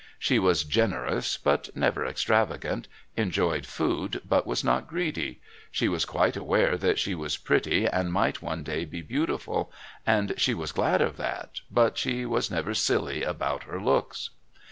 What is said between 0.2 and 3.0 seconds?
was generous but never extravagant,